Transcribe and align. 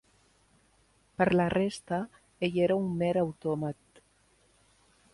Per 1.19 1.27
la 1.37 1.45
resta, 1.55 2.01
ell 2.49 2.59
era 2.69 2.81
un 2.87 2.91
mer 3.05 3.13
autòmat. 3.27 4.05